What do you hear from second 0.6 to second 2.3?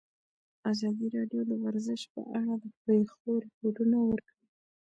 ازادي راډیو د ورزش په